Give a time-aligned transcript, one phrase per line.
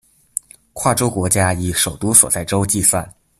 [0.73, 3.07] 跨洲国家以首都所在洲计算。